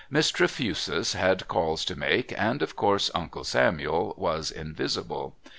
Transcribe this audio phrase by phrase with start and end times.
[0.09, 5.35] Miss Trefusis had calls to make, and, of course, Uncle Samuel was invisible.